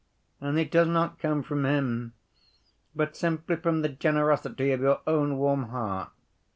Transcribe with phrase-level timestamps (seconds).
[0.39, 2.13] And it does not come from him
[2.95, 6.09] but simply from the generosity of your own warm heart.